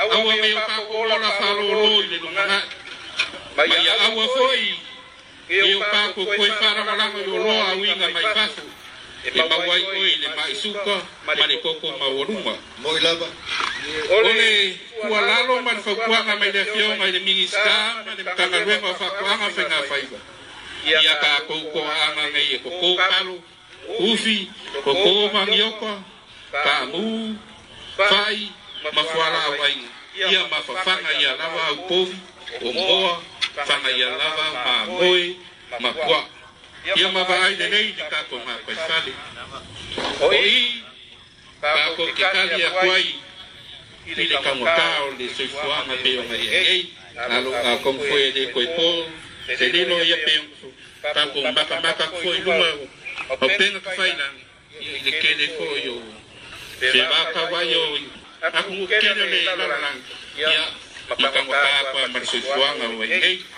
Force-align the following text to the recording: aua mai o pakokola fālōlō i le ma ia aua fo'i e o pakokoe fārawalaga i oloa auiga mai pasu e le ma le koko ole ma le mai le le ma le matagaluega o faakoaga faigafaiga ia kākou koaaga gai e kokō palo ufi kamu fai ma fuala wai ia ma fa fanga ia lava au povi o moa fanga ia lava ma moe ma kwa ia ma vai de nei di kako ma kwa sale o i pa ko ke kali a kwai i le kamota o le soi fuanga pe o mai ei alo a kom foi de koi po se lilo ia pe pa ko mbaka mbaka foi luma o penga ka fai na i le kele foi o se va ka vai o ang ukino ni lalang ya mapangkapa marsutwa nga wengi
aua 0.00 0.24
mai 0.24 0.52
o 0.52 0.60
pakokola 0.68 1.30
fālōlō 1.38 1.88
i 2.04 2.06
le 2.08 2.18
ma 3.56 3.62
ia 3.66 3.94
aua 4.06 4.24
fo'i 4.34 4.74
e 5.48 5.74
o 5.74 5.80
pakokoe 5.80 6.50
fārawalaga 6.60 7.18
i 7.26 7.30
oloa 7.30 7.68
auiga 7.72 8.08
mai 8.14 8.26
pasu 8.34 8.64
e 9.24 9.30
le 9.30 9.42
ma 11.26 11.46
le 11.46 11.56
koko 11.62 11.88
ole 14.16 14.36
ma 15.08 15.72
le 15.72 16.36
mai 16.40 16.52
le 16.52 16.62
le 16.64 16.96
ma 16.98 17.06
le 17.06 17.20
matagaluega 18.24 18.88
o 18.88 18.94
faakoaga 18.94 19.50
faigafaiga 19.56 20.18
ia 20.86 21.14
kākou 21.20 21.62
koaaga 21.72 22.30
gai 22.32 22.46
e 22.54 22.58
kokō 22.64 22.96
palo 22.96 23.36
ufi 23.98 24.50
kamu 26.64 27.36
fai 27.96 28.52
ma 28.92 29.04
fuala 29.04 29.48
wai 29.60 29.76
ia 30.16 30.40
ma 30.50 30.58
fa 30.62 30.74
fanga 30.84 31.12
ia 31.20 31.36
lava 31.36 31.60
au 31.68 31.76
povi 31.88 32.18
o 32.64 32.72
moa 32.72 33.22
fanga 33.64 33.90
ia 33.90 34.08
lava 34.08 34.46
ma 34.64 34.74
moe 34.86 35.36
ma 35.80 35.92
kwa 35.92 36.20
ia 36.96 37.08
ma 37.12 37.22
vai 37.24 37.54
de 37.56 37.68
nei 37.68 37.92
di 37.92 38.02
kako 38.02 38.36
ma 38.46 38.54
kwa 38.64 38.74
sale 38.74 39.12
o 40.20 40.32
i 40.32 40.82
pa 41.60 41.92
ko 41.96 42.06
ke 42.16 42.24
kali 42.32 42.62
a 42.64 42.70
kwai 42.70 43.14
i 44.06 44.14
le 44.14 44.36
kamota 44.42 44.88
o 45.04 45.10
le 45.18 45.26
soi 45.28 45.48
fuanga 45.48 45.96
pe 46.02 46.18
o 46.18 46.22
mai 46.24 46.46
ei 46.48 46.82
alo 47.16 47.52
a 47.54 47.76
kom 47.84 47.98
foi 47.98 48.32
de 48.32 48.48
koi 48.52 48.66
po 48.76 48.88
se 49.58 49.66
lilo 49.68 50.02
ia 50.02 50.16
pe 50.24 50.34
pa 51.14 51.22
ko 51.32 51.38
mbaka 51.50 51.80
mbaka 51.80 52.06
foi 52.22 52.38
luma 52.40 52.68
o 53.28 53.36
penga 53.36 53.80
ka 53.80 53.90
fai 53.92 54.12
na 54.16 54.26
i 54.80 54.98
le 55.04 55.12
kele 55.20 55.46
foi 55.56 55.88
o 55.88 55.96
se 56.80 57.00
va 57.10 57.20
ka 57.34 57.44
vai 57.52 57.74
o 57.76 57.84
ang 58.40 58.68
ukino 58.80 59.24
ni 59.28 59.38
lalang 59.44 60.00
ya 60.36 60.48
mapangkapa 61.12 62.08
marsutwa 62.08 62.68
nga 62.80 62.86
wengi 62.96 63.44